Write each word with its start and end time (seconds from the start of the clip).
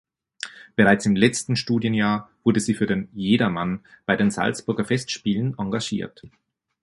Bereits 0.75 1.05
im 1.05 1.15
letzten 1.15 1.55
Studienjahr 1.55 2.31
wurde 2.43 2.59
sie 2.59 2.73
für 2.73 2.87
den 2.87 3.09
"Jedermann" 3.13 3.81
bei 4.07 4.15
den 4.15 4.31
Salzburger 4.31 4.83
Festspielen 4.85 5.53
engagiert. 5.59 6.23